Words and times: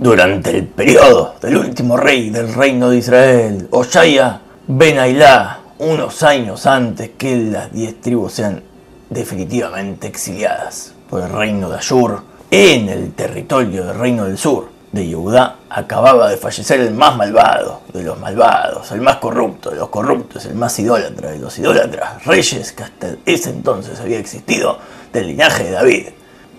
Durante 0.00 0.50
el 0.50 0.64
periodo 0.64 1.34
del 1.42 1.56
último 1.56 1.96
rey 1.96 2.30
del 2.30 2.54
reino 2.54 2.88
de 2.88 2.98
Israel, 2.98 3.66
Oshaya 3.72 4.40
Ben 4.68 4.96
Ailá, 4.96 5.58
unos 5.80 6.22
años 6.22 6.66
antes 6.66 7.10
que 7.18 7.36
las 7.36 7.72
diez 7.72 8.00
tribus 8.00 8.34
sean 8.34 8.62
definitivamente 9.10 10.06
exiliadas 10.06 10.94
por 11.10 11.22
el 11.22 11.30
reino 11.30 11.68
de 11.68 11.78
Ashur, 11.78 12.22
en 12.48 12.88
el 12.88 13.12
territorio 13.14 13.86
del 13.86 13.98
reino 13.98 14.26
del 14.26 14.38
sur 14.38 14.68
de 14.92 15.04
Yehudá, 15.04 15.56
acababa 15.68 16.30
de 16.30 16.36
fallecer 16.36 16.78
el 16.78 16.94
más 16.94 17.16
malvado 17.16 17.80
de 17.92 18.04
los 18.04 18.20
malvados, 18.20 18.92
el 18.92 19.00
más 19.00 19.16
corrupto 19.16 19.70
de 19.70 19.78
los 19.78 19.88
corruptos, 19.88 20.44
el 20.46 20.54
más 20.54 20.78
idólatra 20.78 21.32
de 21.32 21.40
los 21.40 21.58
idólatras, 21.58 22.24
reyes 22.24 22.70
que 22.70 22.84
hasta 22.84 23.16
ese 23.26 23.50
entonces 23.50 23.98
había 23.98 24.20
existido 24.20 24.78
del 25.12 25.26
linaje 25.26 25.64
de 25.64 25.70
David, 25.72 26.06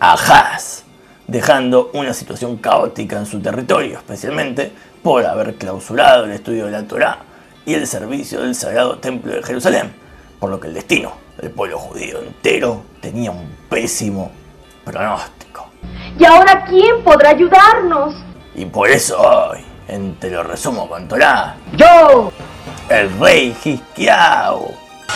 Ahaz 0.02 0.89
dejando 1.30 1.92
una 1.94 2.14
situación 2.14 2.58
caótica 2.58 3.18
en 3.18 3.26
su 3.26 3.40
territorio, 3.40 3.98
especialmente 3.98 4.72
por 5.04 5.26
haber 5.26 5.56
clausurado 5.56 6.26
el 6.26 6.32
estudio 6.32 6.66
de 6.66 6.72
la 6.72 6.84
Torá 6.84 7.20
y 7.66 7.76
el 7.76 7.86
servicio 7.86 8.42
del 8.42 8.56
Sagrado 8.56 8.98
Templo 8.98 9.34
de 9.34 9.44
Jerusalén, 9.44 9.94
por 10.40 10.50
lo 10.50 10.60
que 10.60 10.68
el 10.68 10.74
destino 10.74 11.14
del 11.40 11.52
pueblo 11.52 11.78
judío 11.78 12.20
entero 12.20 12.84
tenía 13.00 13.32
un 13.32 13.48
pésimo 13.70 14.32
pronóstico. 14.84 15.68
¿Y 16.18 16.26
ahora 16.26 16.66
quién 16.66 17.04
podrá 17.04 17.30
ayudarnos? 17.30 18.16
Y 18.56 18.66
por 18.66 18.90
eso 18.90 19.20
hoy, 19.22 19.60
en 19.88 20.16
Te 20.16 20.32
lo 20.32 20.44
resumo 20.44 20.90
con 20.90 21.08
Torá, 21.08 21.56
¡Yo! 21.74 22.32
el 22.90 23.20
rey 23.20 23.56
Hisquiao, 23.64 24.74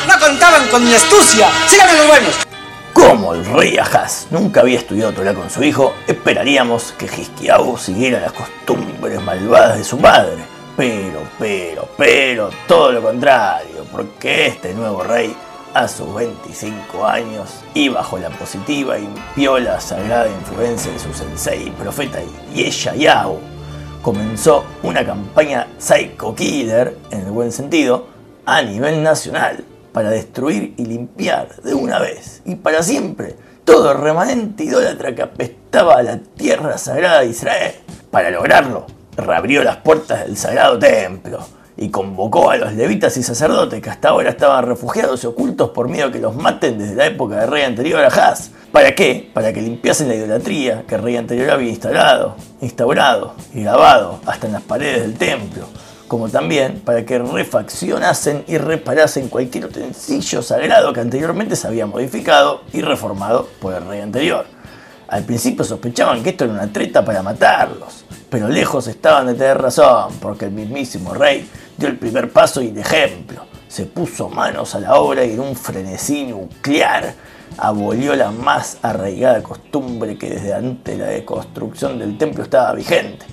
No 0.08 0.20
contaban 0.20 0.68
con 0.70 0.84
mi 0.86 0.94
astucia. 0.94 1.48
Síganme 1.68 1.98
los 1.98 2.08
buenos. 2.08 2.53
Como 2.94 3.34
el 3.34 3.46
rey 3.46 3.78
Ahaz. 3.78 4.28
Nunca 4.30 4.62
había 4.62 4.78
estudiado 4.78 5.12
Torah 5.14 5.34
con 5.34 5.50
su 5.50 5.64
hijo, 5.64 5.94
esperaríamos 6.08 6.94
que 6.98 7.06
Hisquiao 7.06 7.78
siguiera 7.78 8.20
las 8.20 8.34
costumbres 8.34 9.22
malvadas 9.22 9.78
de 9.78 9.84
su 9.84 9.98
padre. 9.98 10.44
Pero, 10.78 11.20
pero, 11.38 11.88
pero, 11.98 12.50
todo 12.68 12.92
lo 12.92 13.02
contrario, 13.02 13.86
porque 13.92 14.48
este 14.48 14.74
nuevo 14.74 15.04
rey, 15.04 15.36
a 15.74 15.88
sus 15.88 16.14
25 16.14 17.06
años, 17.06 17.64
y 17.74 17.90
bajo 17.90 18.18
la 18.18 18.30
positiva 18.30 18.98
y 18.98 19.08
piola 19.36 19.80
sagrada 19.80 20.28
influencia 20.30 20.92
de 20.92 21.00
su 21.00 21.14
sensei 21.14 21.72
profeta 21.72 22.20
Yeshayahu, 22.54 23.40
comenzó 24.02 24.66
una 24.82 25.06
campaña 25.06 25.68
psycho 25.78 26.34
killer, 26.34 26.98
en 27.12 27.22
el 27.22 27.32
buen 27.32 27.52
sentido, 27.52 28.08
a 28.46 28.62
nivel 28.62 29.04
nacional 29.04 29.64
para 29.94 30.10
destruir 30.10 30.74
y 30.78 30.86
limpiar 30.86 31.56
de 31.64 31.74
una 31.74 32.00
vez 32.00 32.42
y 32.46 32.56
para 32.56 32.84
siempre 32.84 33.36
todo 33.64 33.94
remanente 33.94 34.66
idólatra 34.66 35.16
que 35.16 35.22
apestaba 35.22 35.96
a 35.96 36.04
la 36.04 36.18
tierra 36.18 36.78
sagrada 36.78 37.22
de 37.22 37.28
Israel. 37.28 37.76
Para 38.12 38.30
lograrlo, 38.30 38.86
reabrió 39.16 39.64
las 39.64 39.78
puertas 39.78 40.26
del 40.26 40.36
sagrado 40.36 40.78
templo 40.78 41.40
y 41.78 41.90
convocó 41.90 42.52
a 42.52 42.58
los 42.58 42.74
levitas 42.74 43.16
y 43.18 43.24
sacerdotes 43.24 43.82
que 43.82 43.90
hasta 43.90 44.10
ahora 44.10 44.32
estaban 44.32 44.66
refugiados 44.66 45.24
y 45.24 45.28
ocultos 45.28 45.70
por 45.70 45.88
miedo 45.88 46.08
a 46.08 46.12
que 46.12 46.20
los 46.20 46.36
maten 46.36 46.78
desde 46.78 46.96
la 46.96 47.06
época 47.06 47.40
del 47.40 47.50
rey 47.50 47.64
anterior 47.64 48.04
a 48.04 48.08
Haz. 48.08 48.52
¿Para 48.72 48.94
qué? 48.94 49.30
Para 49.34 49.54
que 49.54 49.62
limpiasen 49.62 50.08
la 50.08 50.16
idolatría 50.16 50.84
que 50.88 50.96
el 50.96 51.04
rey 51.04 51.16
anterior 51.16 51.52
había 51.52 51.70
instalado, 51.70 52.36
instaurado 52.62 53.36
y 53.54 53.64
grabado 53.64 54.20
hasta 54.26 54.48
en 54.48 54.54
las 54.54 54.64
paredes 54.64 55.04
del 55.04 55.18
templo 55.18 55.68
como 56.14 56.30
también 56.30 56.80
para 56.82 57.04
que 57.04 57.18
refaccionasen 57.18 58.44
y 58.48 58.60
reparasen 58.60 59.30
cualquier 59.30 59.66
utensilio 59.66 60.44
sagrado 60.44 60.94
que 60.94 61.00
anteriormente 61.00 61.56
se 61.56 61.66
había 61.66 61.88
modificado 61.88 62.62
y 62.72 62.82
reformado 62.82 63.50
por 63.60 63.74
el 63.74 63.88
rey 63.88 64.02
anterior. 64.02 64.46
Al 65.08 65.24
principio 65.24 65.66
sospechaban 65.66 66.22
que 66.22 66.30
esto 66.30 66.44
era 66.44 66.54
una 66.54 66.72
treta 66.72 67.04
para 67.04 67.24
matarlos, 67.24 68.06
pero 68.30 68.48
lejos 68.48 68.86
estaban 68.86 69.26
de 69.26 69.34
tener 69.34 69.60
razón, 69.60 70.14
porque 70.22 70.46
el 70.46 70.52
mismísimo 70.52 71.16
rey 71.16 71.50
dio 71.78 71.90
el 71.90 71.98
primer 71.98 72.32
paso 72.32 72.62
y 72.62 72.68
el 72.68 72.78
ejemplo. 72.78 73.48
Se 73.68 73.88
puso 73.88 74.30
manos 74.30 74.76
a 74.76 74.82
la 74.82 74.94
obra 74.94 75.26
y 75.26 75.34
en 75.34 75.40
un 75.40 75.56
frenesí 75.56 76.26
nuclear 76.26 77.16
abolió 77.58 78.16
la 78.16 78.30
más 78.30 78.78
arraigada 78.84 79.42
costumbre 79.42 80.16
que 80.16 80.30
desde 80.30 80.54
antes 80.54 80.96
de 80.96 81.04
la 81.04 81.10
deconstrucción 81.10 81.98
del 81.98 82.20
templo 82.20 82.44
estaba 82.44 82.72
vigente 82.74 83.26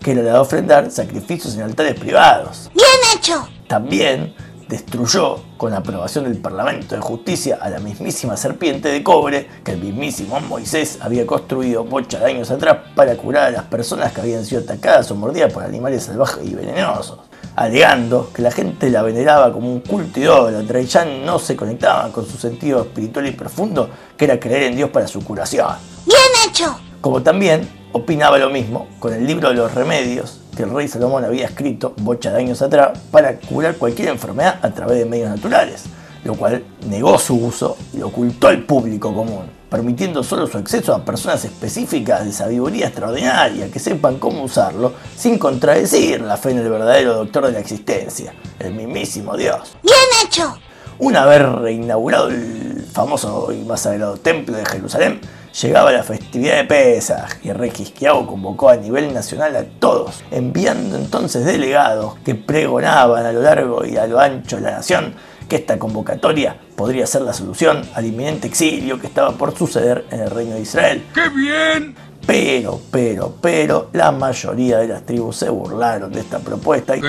que 0.00 0.14
la 0.14 0.22
de 0.22 0.32
ofrendar 0.32 0.90
sacrificios 0.90 1.54
en 1.54 1.62
altares 1.62 1.98
privados. 1.98 2.70
¡Bien 2.74 2.88
hecho! 3.14 3.48
También 3.66 4.34
destruyó, 4.68 5.40
con 5.56 5.72
aprobación 5.72 6.24
del 6.24 6.36
Parlamento 6.36 6.94
de 6.94 7.00
Justicia, 7.00 7.58
a 7.60 7.70
la 7.70 7.80
mismísima 7.80 8.36
serpiente 8.36 8.90
de 8.90 9.02
cobre 9.02 9.48
que 9.64 9.72
el 9.72 9.80
mismísimo 9.80 10.38
Moisés 10.40 10.98
había 11.00 11.26
construido 11.26 11.84
bocha 11.84 12.18
de 12.18 12.26
años 12.26 12.50
atrás 12.50 12.76
para 12.94 13.16
curar 13.16 13.46
a 13.46 13.50
las 13.50 13.64
personas 13.64 14.12
que 14.12 14.20
habían 14.20 14.44
sido 14.44 14.60
atacadas 14.60 15.10
o 15.10 15.14
mordidas 15.14 15.52
por 15.52 15.64
animales 15.64 16.04
salvajes 16.04 16.46
y 16.46 16.54
venenosos, 16.54 17.18
alegando 17.56 18.30
que 18.32 18.42
la 18.42 18.50
gente 18.50 18.90
la 18.90 19.02
veneraba 19.02 19.52
como 19.52 19.72
un 19.72 19.80
culto 19.80 20.20
idólatra 20.20 20.80
y 20.80 20.86
ya 20.86 21.04
no 21.04 21.38
se 21.38 21.56
conectaban 21.56 22.12
con 22.12 22.26
su 22.26 22.36
sentido 22.36 22.82
espiritual 22.82 23.26
y 23.26 23.32
profundo, 23.32 23.88
que 24.16 24.26
era 24.26 24.38
creer 24.38 24.64
en 24.64 24.76
Dios 24.76 24.90
para 24.90 25.08
su 25.08 25.24
curación. 25.24 25.76
¡Bien 26.04 26.20
hecho! 26.46 26.78
Como 27.00 27.22
también 27.22 27.77
opinaba 27.98 28.38
lo 28.38 28.50
mismo 28.50 28.88
con 28.98 29.12
el 29.12 29.26
libro 29.26 29.48
de 29.48 29.54
los 29.54 29.74
remedios 29.74 30.40
que 30.56 30.64
el 30.64 30.70
rey 30.70 30.88
Salomón 30.88 31.24
había 31.24 31.46
escrito 31.46 31.94
bocha 31.98 32.32
de 32.32 32.38
años 32.38 32.62
atrás 32.62 32.98
para 33.10 33.38
curar 33.38 33.76
cualquier 33.76 34.08
enfermedad 34.08 34.58
a 34.62 34.70
través 34.70 34.98
de 34.98 35.04
medios 35.04 35.30
naturales, 35.30 35.84
lo 36.24 36.34
cual 36.34 36.64
negó 36.88 37.18
su 37.18 37.36
uso 37.36 37.76
y 37.92 38.02
ocultó 38.02 38.48
al 38.48 38.64
público 38.64 39.14
común, 39.14 39.50
permitiendo 39.70 40.22
solo 40.22 40.46
su 40.46 40.58
acceso 40.58 40.94
a 40.94 41.04
personas 41.04 41.44
específicas 41.44 42.24
de 42.24 42.32
sabiduría 42.32 42.86
extraordinaria 42.86 43.70
que 43.70 43.78
sepan 43.78 44.18
cómo 44.18 44.42
usarlo 44.42 44.94
sin 45.16 45.38
contradecir 45.38 46.20
la 46.20 46.36
fe 46.36 46.50
en 46.50 46.58
el 46.58 46.70
verdadero 46.70 47.14
doctor 47.14 47.46
de 47.46 47.52
la 47.52 47.60
existencia, 47.60 48.34
el 48.58 48.74
mismísimo 48.74 49.36
Dios. 49.36 49.76
¡Bien 49.82 50.26
hecho! 50.26 50.58
Una 50.98 51.24
vez 51.26 51.40
reinaugurado 51.40 52.28
el 52.30 52.84
famoso 52.92 53.52
y 53.52 53.64
más 53.64 53.82
sagrado 53.82 54.16
templo 54.16 54.56
de 54.56 54.66
Jerusalén, 54.66 55.20
llegaba 55.60 55.92
la 55.92 56.02
festividad 56.02 56.56
de 56.56 56.64
Pesaj 56.64 57.38
y 57.42 57.50
el 57.50 57.56
rey 57.56 57.70
Quisquiao 57.70 58.26
convocó 58.26 58.68
a 58.70 58.76
nivel 58.76 59.12
nacional 59.12 59.56
a 59.56 59.64
todos, 59.64 60.22
enviando 60.30 60.96
entonces 60.96 61.44
delegados 61.44 62.16
que 62.24 62.34
pregonaban 62.34 63.26
a 63.26 63.32
lo 63.32 63.42
largo 63.42 63.84
y 63.84 63.96
a 63.96 64.06
lo 64.06 64.20
ancho 64.20 64.56
de 64.56 64.62
la 64.62 64.70
nación 64.72 65.14
que 65.48 65.56
esta 65.56 65.78
convocatoria 65.78 66.56
podría 66.76 67.06
ser 67.06 67.22
la 67.22 67.32
solución 67.32 67.82
al 67.94 68.06
inminente 68.06 68.46
exilio 68.46 69.00
que 69.00 69.06
estaba 69.06 69.32
por 69.32 69.56
suceder 69.56 70.04
en 70.10 70.20
el 70.20 70.30
reino 70.30 70.54
de 70.54 70.60
Israel. 70.60 71.04
¡Qué 71.14 71.28
bien! 71.30 72.07
Pero, 72.26 72.80
pero, 72.90 73.34
pero, 73.40 73.88
la 73.92 74.12
mayoría 74.12 74.78
de 74.78 74.88
las 74.88 75.04
tribus 75.04 75.36
se 75.36 75.48
burlaron 75.48 76.12
de 76.12 76.20
esta 76.20 76.38
propuesta 76.38 76.96
y 76.96 77.00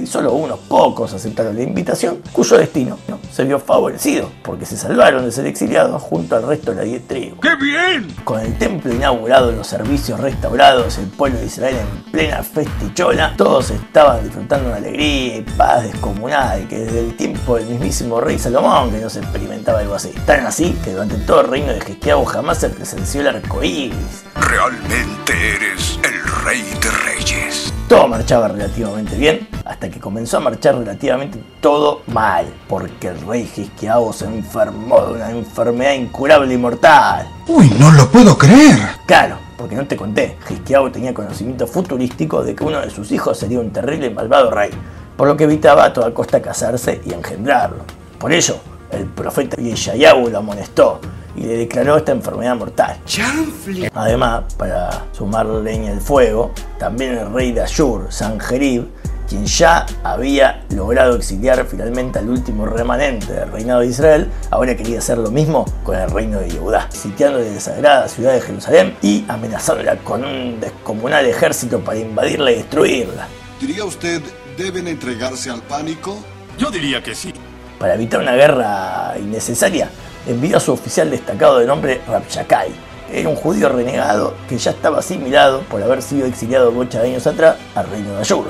y 0.00 0.06
solo 0.06 0.32
unos 0.32 0.58
pocos 0.60 1.12
aceptaron 1.12 1.54
la 1.54 1.62
invitación, 1.62 2.22
cuyo 2.32 2.56
destino 2.56 2.98
¿no? 3.08 3.18
se 3.30 3.44
vio 3.44 3.58
favorecido, 3.58 4.30
porque 4.42 4.64
se 4.64 4.76
salvaron 4.76 5.24
de 5.24 5.32
ser 5.32 5.46
exiliados 5.46 6.00
junto 6.02 6.36
al 6.36 6.46
resto 6.46 6.70
de 6.70 6.76
las 6.76 6.86
10 6.86 7.06
tribus. 7.06 7.38
¡Qué 7.40 7.56
bien! 7.56 8.08
Con 8.24 8.40
el 8.40 8.56
templo 8.58 8.92
inaugurado, 8.94 9.52
los 9.52 9.66
servicios 9.66 10.18
restaurados, 10.20 10.98
el 10.98 11.06
pueblo 11.06 11.38
de 11.38 11.46
Israel 11.46 11.76
en 11.76 12.10
plena 12.10 12.42
festichola, 12.42 13.34
todos 13.36 13.70
estaban 13.70 14.24
disfrutando 14.24 14.68
una 14.68 14.76
alegría 14.76 15.36
y 15.38 15.42
paz 15.56 15.84
descomunal 15.84 16.66
que 16.68 16.78
desde 16.78 17.00
el 17.00 17.16
tiempo 17.16 17.56
del 17.56 17.66
mismísimo 17.66 18.20
rey 18.20 18.38
Salomón 18.38 18.90
que 18.90 18.98
no 18.98 19.10
se 19.10 19.20
experimentaba 19.20 19.80
algo 19.80 19.94
así. 19.94 20.10
Tan 20.26 20.46
así 20.46 20.76
que 20.84 20.92
durante 20.92 21.16
todo 21.16 21.42
el 21.42 21.48
reino 21.48 21.72
de 21.72 21.80
Gesquiabo 21.80 22.24
jamás 22.24 22.58
se 22.58 22.70
presenció 22.70 23.20
el 23.20 23.28
arco 23.28 23.62
iris. 23.62 24.24
Realmente 24.40 25.32
eres 25.56 25.98
el 26.04 26.44
rey 26.44 26.62
de 26.80 26.90
reyes. 26.90 27.72
Todo 27.88 28.06
marchaba 28.06 28.48
relativamente 28.48 29.16
bien, 29.16 29.48
hasta 29.64 29.88
que 29.88 29.98
comenzó 29.98 30.36
a 30.36 30.40
marchar 30.40 30.76
relativamente 30.76 31.42
todo 31.60 32.02
mal, 32.06 32.46
porque 32.68 33.08
el 33.08 33.20
rey 33.26 33.50
Hisquiao 33.56 34.12
se 34.12 34.26
enfermó 34.26 35.00
de 35.06 35.12
una 35.14 35.30
enfermedad 35.30 35.94
incurable 35.94 36.52
y 36.52 36.56
mortal. 36.58 37.28
Uy, 37.46 37.70
no 37.78 37.90
lo 37.92 38.08
puedo 38.10 38.36
creer. 38.36 38.78
Claro, 39.06 39.38
porque 39.56 39.74
no 39.74 39.86
te 39.86 39.96
conté, 39.96 40.36
Hisquiao 40.48 40.90
tenía 40.92 41.14
conocimiento 41.14 41.66
futurístico 41.66 42.44
de 42.44 42.54
que 42.54 42.64
uno 42.64 42.80
de 42.80 42.90
sus 42.90 43.10
hijos 43.10 43.38
sería 43.38 43.60
un 43.60 43.70
terrible 43.70 44.06
y 44.06 44.14
malvado 44.14 44.50
rey, 44.50 44.70
por 45.16 45.26
lo 45.26 45.36
que 45.36 45.44
evitaba 45.44 45.84
a 45.84 45.92
toda 45.92 46.12
costa 46.14 46.40
casarse 46.40 47.00
y 47.04 47.12
engendrarlo. 47.12 47.84
Por 48.18 48.32
ello, 48.32 48.56
el 48.90 49.06
profeta 49.06 49.56
Yeshayahu 49.56 50.28
lo 50.28 50.38
amonestó 50.38 51.00
y 51.38 51.46
le 51.46 51.56
declaró 51.58 51.96
esta 51.96 52.12
enfermedad 52.12 52.56
mortal. 52.56 52.96
¡Chanfle! 53.06 53.90
Además, 53.94 54.52
para 54.56 55.06
sumar 55.12 55.46
leña 55.46 55.92
al 55.92 56.00
fuego, 56.00 56.52
también 56.78 57.16
el 57.16 57.32
rey 57.32 57.52
de 57.52 57.62
Ashur, 57.62 58.06
Sanjerib, 58.10 58.86
quien 59.28 59.44
ya 59.46 59.86
había 60.02 60.64
logrado 60.70 61.14
exiliar 61.16 61.64
finalmente 61.66 62.18
al 62.18 62.28
último 62.28 62.66
remanente 62.66 63.32
del 63.32 63.52
reinado 63.52 63.80
de 63.80 63.88
Israel, 63.88 64.30
ahora 64.50 64.74
quería 64.74 64.98
hacer 64.98 65.18
lo 65.18 65.30
mismo 65.30 65.66
con 65.84 65.96
el 65.96 66.10
reino 66.10 66.40
de 66.40 66.50
Yehudá, 66.50 66.90
sitiando 66.90 67.38
la 67.38 67.60
sagrada 67.60 68.08
ciudad 68.08 68.32
de 68.32 68.40
Jerusalén 68.40 68.96
y 69.02 69.24
amenazándola 69.28 69.96
con 69.98 70.24
un 70.24 70.58
descomunal 70.60 71.26
ejército 71.26 71.80
para 71.80 71.98
invadirla 71.98 72.52
y 72.52 72.56
destruirla. 72.56 73.28
¿Diría 73.60 73.84
usted 73.84 74.22
deben 74.56 74.88
entregarse 74.88 75.50
al 75.50 75.60
pánico? 75.62 76.18
Yo 76.58 76.70
diría 76.70 77.02
que 77.02 77.14
sí. 77.14 77.32
Para 77.78 77.94
evitar 77.94 78.20
una 78.20 78.34
guerra 78.34 79.14
innecesaria, 79.20 79.88
envió 80.28 80.58
a 80.58 80.60
su 80.60 80.72
oficial 80.72 81.10
destacado 81.10 81.58
de 81.58 81.66
nombre 81.66 82.00
Rabshakai, 82.06 82.70
era 83.12 83.28
un 83.28 83.36
judío 83.36 83.70
renegado 83.70 84.34
que 84.48 84.58
ya 84.58 84.72
estaba 84.72 84.98
asimilado 84.98 85.62
por 85.62 85.82
haber 85.82 86.02
sido 86.02 86.26
exiliado 86.26 86.70
muchos 86.70 87.02
años 87.02 87.26
atrás 87.26 87.56
al 87.74 87.88
reino 87.88 88.12
de 88.12 88.20
Ayur. 88.20 88.44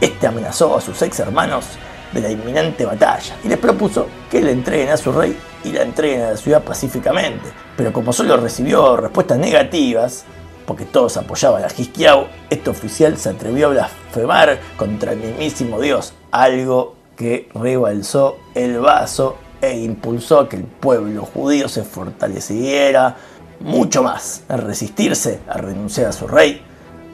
Este 0.00 0.26
amenazó 0.26 0.76
a 0.76 0.80
sus 0.80 1.00
ex 1.02 1.20
hermanos 1.20 1.66
de 2.12 2.20
la 2.20 2.30
inminente 2.30 2.84
batalla 2.84 3.36
y 3.44 3.48
les 3.48 3.58
propuso 3.58 4.08
que 4.28 4.40
le 4.40 4.50
entreguen 4.50 4.88
a 4.88 4.96
su 4.96 5.12
rey 5.12 5.38
y 5.62 5.70
la 5.72 5.82
entreguen 5.82 6.22
a 6.22 6.30
la 6.32 6.36
ciudad 6.36 6.62
pacíficamente. 6.62 7.50
Pero 7.76 7.92
como 7.92 8.12
solo 8.12 8.36
recibió 8.36 8.96
respuestas 8.96 9.38
negativas, 9.38 10.24
porque 10.66 10.84
todos 10.84 11.16
apoyaban 11.16 11.62
a 11.62 11.68
Hisquiau, 11.68 12.26
este 12.48 12.70
oficial 12.70 13.16
se 13.16 13.28
atrevió 13.28 13.68
a 13.68 13.70
blasfemar 13.70 14.58
contra 14.76 15.12
el 15.12 15.18
mismísimo 15.18 15.80
Dios, 15.80 16.14
algo 16.32 16.96
que 17.16 17.48
rebalsó 17.54 18.38
el 18.54 18.80
vaso 18.80 19.36
e 19.60 19.78
impulsó 19.78 20.40
a 20.40 20.48
que 20.48 20.56
el 20.56 20.64
pueblo 20.64 21.24
judío 21.24 21.68
se 21.68 21.84
fortaleciera 21.84 23.16
mucho 23.60 24.02
más 24.02 24.42
en 24.48 24.58
resistirse 24.58 25.40
a 25.48 25.58
renunciar 25.58 26.08
a 26.08 26.12
su 26.12 26.26
rey, 26.26 26.62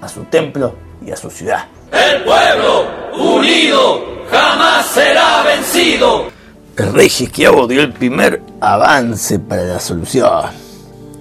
a 0.00 0.08
su 0.08 0.24
templo 0.24 0.74
y 1.04 1.10
a 1.10 1.16
su 1.16 1.30
ciudad. 1.30 1.66
El 1.92 2.22
pueblo 2.24 2.86
unido 3.18 4.04
jamás 4.30 4.86
será 4.86 5.42
vencido. 5.42 6.26
El 6.76 6.92
rey 6.92 7.06
Hisquiabo 7.06 7.66
dio 7.66 7.82
el 7.82 7.92
primer 7.92 8.42
avance 8.60 9.38
para 9.38 9.64
la 9.64 9.80
solución, 9.80 10.30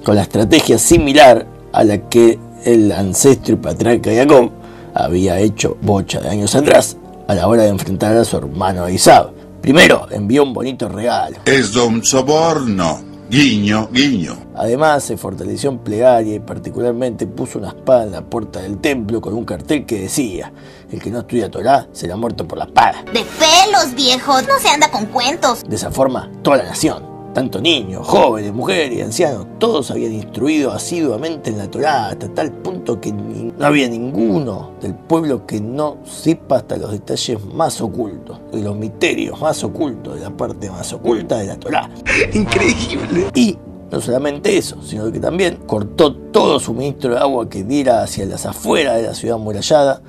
con 0.04 0.16
la 0.16 0.24
estrategia 0.24 0.78
similar 0.78 1.46
a 1.72 1.84
la 1.84 1.98
que 2.10 2.38
el 2.66 2.92
ancestro 2.92 3.54
y 3.54 3.58
patriarca 3.58 4.12
Jacob 4.14 4.52
había 4.94 5.40
hecho 5.40 5.78
bocha 5.82 6.20
de 6.20 6.30
años 6.30 6.56
atrás 6.56 6.98
a 7.28 7.36
la 7.36 7.48
hora 7.48 7.64
de 7.64 7.70
enfrentar 7.70 8.16
a 8.18 8.26
su 8.26 8.38
hermano 8.38 8.90
Isab. 8.90 9.35
Primero 9.66 10.08
envió 10.12 10.44
un 10.44 10.54
bonito 10.54 10.88
regalo. 10.88 11.38
Es 11.44 11.76
un 11.76 12.06
soborno. 12.06 13.02
Guiño, 13.32 13.90
guiño. 13.92 14.38
Además 14.54 15.04
se 15.04 15.18
fortaleció 15.18 15.72
en 15.72 15.80
plegaria 15.80 16.36
y 16.36 16.40
particularmente 16.40 17.26
puso 17.26 17.58
una 17.58 17.70
espada 17.70 18.04
en 18.04 18.12
la 18.12 18.22
puerta 18.22 18.62
del 18.62 18.78
templo 18.78 19.20
con 19.22 19.34
un 19.34 19.44
cartel 19.44 19.88
que 19.88 20.02
decía, 20.02 20.54
el 20.92 21.02
que 21.02 21.10
no 21.10 21.22
estudia 21.22 21.50
Torah 21.50 21.88
será 21.94 22.16
muerto 22.16 22.48
por 22.48 22.60
la 22.60 22.66
espada. 22.66 23.04
De 23.06 23.26
pelos, 23.40 23.96
viejo. 23.96 24.40
No 24.44 24.60
se 24.60 24.70
anda 24.70 24.92
con 24.92 25.08
cuentos. 25.08 25.64
De 25.68 25.78
esa 25.78 25.90
forma, 25.90 26.30
toda 26.44 26.58
la 26.58 26.66
nación, 26.66 27.04
tanto 27.36 27.60
niños, 27.62 28.08
jóvenes, 28.08 28.54
mujeres 28.54 28.98
y 28.98 29.02
ancianos, 29.02 29.46
todos 29.60 29.92
habían 29.92 30.14
instruido 30.14 30.72
asiduamente 30.72 31.50
en 31.52 31.58
la 31.58 31.70
Torá 31.70 32.08
hasta 32.08 32.30
tal 32.30 32.50
punto 32.52 33.00
que 33.02 33.12
ni- 33.12 33.52
no 33.58 33.66
había 33.66 33.90
ninguno 33.90 34.72
del 34.82 34.96
pueblo 34.96 35.46
que 35.46 35.60
no 35.60 35.98
sepa 36.06 36.56
hasta 36.56 36.78
los 36.78 36.92
detalles 36.94 37.44
más 37.54 37.82
ocultos, 37.82 38.40
de 38.54 38.62
los 38.62 38.76
misterios 38.78 39.40
más 39.42 39.62
ocultos, 39.66 40.16
de 40.16 40.22
la 40.22 40.30
parte 40.32 40.72
más 40.72 40.92
oculta 40.94 41.38
de 41.38 41.48
la 41.48 41.58
Torá. 41.58 41.90
Increíble. 42.34 43.28
Y 43.36 43.58
no 43.92 44.00
solamente 44.02 44.58
eso, 44.58 44.82
sino 44.82 45.12
que 45.12 45.20
también 45.20 45.58
cortó 45.68 46.16
todo 46.16 46.60
suministro 46.60 47.12
de 47.16 47.20
agua 47.20 47.50
que 47.50 47.64
diera 47.64 48.02
hacia 48.04 48.26
las 48.26 48.46
afueras 48.46 48.96
de 48.96 49.04
la 49.04 49.14
ciudad 49.14 49.36
amurallada, 49.36 50.02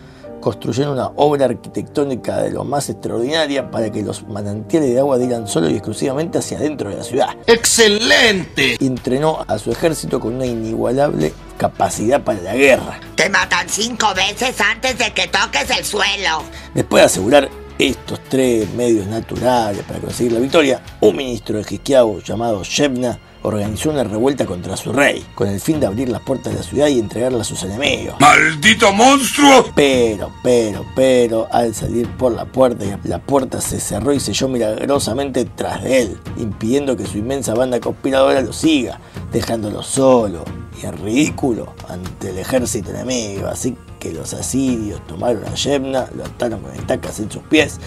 construyendo 0.46 0.92
una 0.92 1.08
obra 1.16 1.46
arquitectónica 1.46 2.36
de 2.36 2.52
lo 2.52 2.62
más 2.62 2.88
extraordinaria 2.88 3.68
para 3.68 3.90
que 3.90 4.00
los 4.04 4.28
manantiales 4.28 4.90
de 4.90 5.00
agua 5.00 5.18
dieran 5.18 5.48
solo 5.48 5.68
y 5.68 5.72
exclusivamente 5.72 6.38
hacia 6.38 6.56
adentro 6.56 6.88
de 6.88 6.98
la 6.98 7.02
ciudad. 7.02 7.36
¡Excelente! 7.48 8.76
Entrenó 8.78 9.44
a 9.48 9.58
su 9.58 9.72
ejército 9.72 10.20
con 10.20 10.36
una 10.36 10.46
inigualable 10.46 11.32
capacidad 11.58 12.22
para 12.22 12.40
la 12.42 12.54
guerra. 12.54 13.00
Te 13.16 13.28
matan 13.28 13.68
cinco 13.68 14.14
veces 14.14 14.60
antes 14.60 14.96
de 14.96 15.12
que 15.12 15.26
toques 15.26 15.68
el 15.76 15.84
suelo. 15.84 16.44
Después 16.74 17.00
de 17.00 17.06
asegurar 17.06 17.48
estos 17.76 18.20
tres 18.28 18.72
medios 18.74 19.08
naturales 19.08 19.82
para 19.82 19.98
conseguir 19.98 20.30
la 20.30 20.38
victoria, 20.38 20.80
un 21.00 21.16
ministro 21.16 21.56
de 21.56 21.62
Hisquiabo 21.68 22.20
llamado 22.20 22.62
Shebna 22.62 23.18
organizó 23.46 23.90
una 23.90 24.02
revuelta 24.02 24.44
contra 24.44 24.76
su 24.76 24.92
rey, 24.92 25.24
con 25.34 25.48
el 25.48 25.60
fin 25.60 25.78
de 25.78 25.86
abrir 25.86 26.08
las 26.08 26.20
puertas 26.22 26.52
de 26.52 26.58
la 26.58 26.64
ciudad 26.64 26.88
y 26.88 26.98
entregarla 26.98 27.42
a 27.42 27.44
sus 27.44 27.62
enemigos. 27.62 28.16
¡Maldito 28.18 28.92
monstruo! 28.92 29.66
Pero, 29.74 30.32
pero, 30.42 30.84
pero, 30.96 31.48
al 31.52 31.72
salir 31.72 32.08
por 32.16 32.32
la 32.32 32.44
puerta, 32.44 32.84
la 33.04 33.20
puerta 33.20 33.60
se 33.60 33.78
cerró 33.78 34.12
y 34.12 34.18
selló 34.18 34.48
milagrosamente 34.48 35.44
tras 35.44 35.84
de 35.84 36.02
él, 36.02 36.18
impidiendo 36.38 36.96
que 36.96 37.06
su 37.06 37.18
inmensa 37.18 37.54
banda 37.54 37.78
conspiradora 37.78 38.40
lo 38.42 38.52
siga, 38.52 38.98
dejándolo 39.32 39.82
solo 39.82 40.44
y 40.82 40.86
en 40.86 40.96
ridículo 40.98 41.72
ante 41.88 42.30
el 42.30 42.38
ejército 42.38 42.90
enemigo. 42.90 43.46
Así 43.46 43.76
que 44.00 44.12
los 44.12 44.34
asirios 44.34 45.06
tomaron 45.06 45.44
a 45.44 45.54
Yebna, 45.54 46.08
lo 46.16 46.24
ataron 46.24 46.60
con 46.60 46.72
estacas 46.74 47.20
en 47.20 47.30
sus 47.30 47.42
pies 47.44 47.78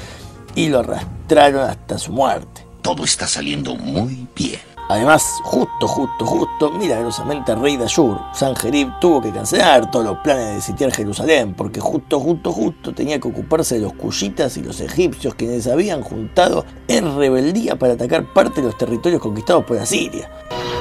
y 0.55 0.69
lo 0.69 0.79
arrastraron 0.79 1.69
hasta 1.69 1.97
su 1.97 2.13
muerte. 2.13 2.65
Todo 2.81 3.03
está 3.03 3.27
saliendo 3.27 3.75
muy 3.75 4.25
bien. 4.33 4.69
Además, 4.89 5.39
justo, 5.43 5.87
justo, 5.87 6.25
justo, 6.25 6.71
milagrosamente 6.71 7.51
el 7.51 7.61
rey 7.61 7.77
de 7.77 7.83
Ayur, 7.83 8.19
Sanjerib, 8.33 8.89
tuvo 8.99 9.21
que 9.21 9.31
cancelar 9.31 9.91
todos 9.91 10.03
los 10.03 10.17
planes 10.17 10.55
de 10.55 10.61
sitiar 10.61 10.91
Jerusalén, 10.91 11.53
porque 11.53 11.79
justo, 11.79 12.19
justo, 12.19 12.51
justo 12.51 12.91
tenía 12.91 13.19
que 13.19 13.27
ocuparse 13.27 13.75
de 13.75 13.81
los 13.81 13.93
cuyitas 13.93 14.57
y 14.57 14.63
los 14.63 14.81
egipcios 14.81 15.35
quienes 15.35 15.67
habían 15.67 16.01
juntado 16.01 16.65
en 16.87 17.15
rebeldía 17.15 17.75
para 17.75 17.93
atacar 17.93 18.33
parte 18.33 18.61
de 18.61 18.67
los 18.67 18.79
territorios 18.79 19.21
conquistados 19.21 19.63
por 19.63 19.77
Asiria. 19.77 20.27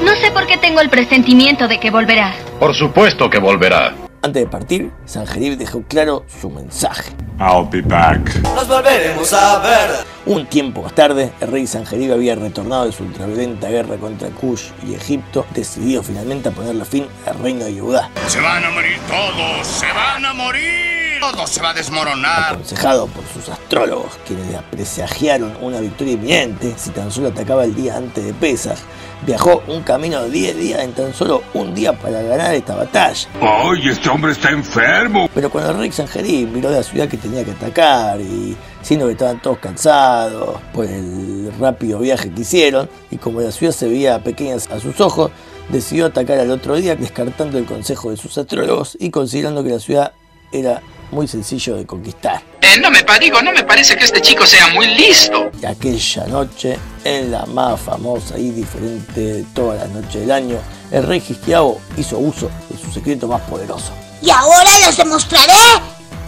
No 0.03 0.15
sé 0.17 0.31
por 0.31 0.47
qué 0.47 0.57
tengo 0.57 0.81
el 0.81 0.89
presentimiento 0.89 1.69
de 1.69 1.79
que 1.79 1.91
volverás. 1.91 2.35
Por 2.59 2.75
supuesto 2.75 3.29
que 3.29 3.39
volverá. 3.39 4.08
Antes 4.21 4.43
de 4.43 4.49
partir, 4.49 4.91
Sanjerib 5.05 5.57
dejó 5.57 5.83
claro 5.83 6.25
su 6.41 6.51
mensaje. 6.51 7.13
I'll 7.39 7.69
be 7.71 7.81
back. 7.81 8.43
Nos 8.43 8.67
volveremos 8.67 9.33
a 9.33 9.59
ver. 9.61 9.91
Un 10.27 10.47
tiempo 10.47 10.83
más 10.83 10.95
tarde, 10.95 11.33
el 11.41 11.53
rey 11.53 11.67
Sanjerib 11.69 12.13
había 12.13 12.35
retornado 12.35 12.87
de 12.87 12.93
su 12.93 13.05
ultraviolenta 13.05 13.69
guerra 13.69 13.97
contra 13.97 14.29
Kush 14.31 14.71
y 14.87 14.95
Egipto, 14.95 15.47
decidido 15.55 16.03
finalmente 16.03 16.49
a 16.49 16.53
ponerle 16.53 16.85
fin 16.85 17.07
al 17.27 17.39
reino 17.39 17.65
de 17.65 17.79
Judá. 17.79 18.11
Se 18.27 18.41
van 18.41 18.65
a 18.65 18.71
morir 18.71 18.99
todos, 19.09 19.67
se 19.67 19.87
van 19.93 20.27
a 20.27 20.35
morir. 20.35 20.98
Todo 21.21 21.47
se 21.49 21.61
va 21.61 21.71
a 21.71 21.75
desmoronar. 21.75 22.53
aconsejado 22.55 23.07
por 23.09 23.25
sus 23.27 23.49
astrólogos, 23.49 24.13
quienes 24.27 24.47
le 24.49 24.59
presagiaron 24.71 25.57
una 25.61 25.81
victoria 25.81 26.15
inminente 26.15 26.75
si 26.77 26.91
tan 26.91 27.11
solo 27.11 27.29
atacaba 27.29 27.65
el 27.65 27.75
día 27.75 27.97
antes 27.97 28.25
de 28.25 28.33
Pesach, 28.33 28.79
viajó 29.27 29.63
un 29.67 29.83
camino 29.83 30.23
de 30.23 30.31
10 30.31 30.57
días 30.57 30.81
en 30.81 30.93
tan 30.93 31.13
solo 31.13 31.43
un 31.55 31.75
día 31.75 31.93
para 31.93 32.23
ganar 32.23 32.55
esta 32.55 32.77
batalla. 32.77 33.29
¡Ay, 33.41 33.89
este 33.89 34.09
hombre 34.09 34.33
está 34.33 34.51
enfermo! 34.51 35.29
Pero 35.35 35.51
cuando 35.51 35.73
el 35.73 35.79
rey 35.79 35.91
Sanjerín 35.91 36.53
miró 36.53 36.71
la 36.71 36.85
ciudad 36.85 37.09
que 37.09 37.17
tenía 37.17 37.45
que 37.45 37.51
atacar 37.51 38.21
y 38.21 38.57
siendo 38.83 39.07
que 39.07 39.13
estaban 39.13 39.43
todos 39.43 39.59
cansados 39.59 40.61
por 40.73 40.85
el 40.85 41.53
rápido 41.59 41.99
viaje 41.99 42.31
que 42.31 42.43
hicieron 42.43 42.89
y 43.11 43.17
como 43.17 43.41
la 43.41 43.51
ciudad 43.51 43.73
se 43.73 43.89
veía 43.89 44.23
pequeña 44.23 44.55
a 44.57 44.79
sus 44.79 45.01
ojos, 45.01 45.33
decidió 45.69 46.07
atacar 46.07 46.39
al 46.39 46.51
otro 46.53 46.77
día 46.77 46.95
descartando 46.95 47.59
el 47.59 47.67
consejo 47.67 48.11
de 48.11 48.17
sus 48.17 48.39
astrólogos 48.39 48.97
y 49.01 49.11
considerando 49.11 49.65
que 49.65 49.71
la 49.71 49.81
ciudad 49.81 50.13
era 50.53 50.81
muy 51.11 51.27
sencillo 51.29 51.77
de 51.77 51.87
conquistar. 51.87 52.43
Eh, 52.61 52.81
no 52.81 52.91
me 52.91 53.03
digo, 53.19 53.41
no 53.43 53.53
me 53.53 53.65
parece 53.65 53.97
que 53.97 54.05
este 54.05 54.21
chico 54.21 54.47
sea 54.47 54.69
muy 54.69 54.87
listo. 54.87 55.51
Y 55.61 55.67
aquella 55.67 56.27
noche, 56.27 56.79
en 57.05 57.31
la 57.31 57.47
más 57.47 57.81
famosa 57.81 58.39
y 58.39 58.51
diferente 58.51 59.21
de 59.21 59.43
todas 59.55 59.81
las 59.81 59.91
noches 59.91 60.21
del 60.21 60.31
año, 60.31 60.59
el 60.91 61.03
rey 61.03 61.23
Hisquiabo 61.27 61.81
hizo 61.97 62.19
uso 62.19 62.51
de 62.69 62.79
su 62.79 62.93
secreto 62.93 63.27
más 63.27 63.41
poderoso. 63.43 63.93
Y 64.23 64.31
ahora 64.31 64.71
les 64.87 64.97
demostraré 64.97 65.53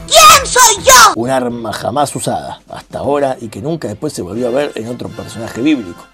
quién 0.08 0.46
soy 0.46 0.84
yo. 0.84 1.12
Un 1.16 1.30
arma 1.30 1.72
jamás 1.72 2.14
usada 2.16 2.60
hasta 2.68 2.98
ahora 2.98 3.36
y 3.40 3.48
que 3.48 3.60
nunca 3.60 3.88
después 3.88 4.12
se 4.12 4.22
volvió 4.22 4.48
a 4.48 4.50
ver 4.50 4.72
en 4.74 4.88
otro 4.88 5.08
personaje 5.08 5.60
bíblico. 5.60 6.04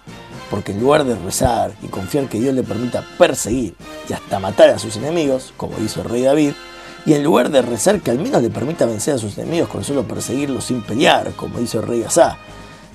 Porque 0.49 0.71
en 0.71 0.79
lugar 0.79 1.03
de 1.03 1.15
rezar 1.15 1.73
y 1.81 1.87
confiar 1.87 2.27
que 2.29 2.39
Dios 2.39 2.53
le 2.53 2.63
permita 2.63 3.03
perseguir 3.17 3.75
y 4.07 4.13
hasta 4.13 4.39
matar 4.39 4.69
a 4.69 4.79
sus 4.79 4.95
enemigos, 4.95 5.53
como 5.57 5.77
hizo 5.79 6.01
el 6.01 6.09
rey 6.09 6.21
David, 6.21 6.53
y 7.07 7.13
en 7.13 7.23
lugar 7.23 7.49
de 7.49 7.61
rezar 7.61 8.01
que 8.01 8.11
al 8.11 8.19
menos 8.19 8.41
le 8.41 8.49
permita 8.49 8.85
vencer 8.85 9.13
a 9.13 9.17
sus 9.17 9.37
enemigos 9.37 9.69
con 9.69 9.81
solo 9.81 10.05
perseguirlos 10.05 10.65
sin 10.65 10.81
pelear, 10.81 11.31
como 11.37 11.57
hizo 11.61 11.79
el 11.79 11.87
rey 11.87 12.03
Asá, 12.03 12.37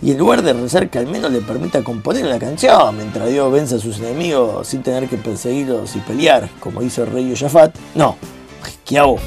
y 0.03 0.11
en 0.11 0.19
lugar 0.19 0.43
de 0.43 0.53
rezar 0.53 0.91
que 0.91 0.99
al 0.99 1.07
menos 1.07 1.33
le 1.33 1.41
permita 1.41 1.83
componer 1.83 2.27
una 2.27 2.39
canción 2.39 2.95
mientras 2.95 3.31
Dios 3.31 3.51
vence 3.51 3.77
a 3.77 3.79
sus 3.79 3.99
enemigos 4.01 4.69
sin 4.69 4.83
tener 4.83 5.09
que 5.09 5.17
perseguirlos 5.17 5.97
y 5.97 6.01
pelear, 6.01 6.51
como 6.61 6.83
hizo 6.83 7.05
el 7.05 7.11
rey 7.11 7.31
Yosafat, 7.31 7.75
no, 7.95 8.19
Hisquiabo 8.63 9.19